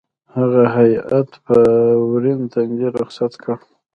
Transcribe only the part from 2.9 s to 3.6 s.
رخصت کړ.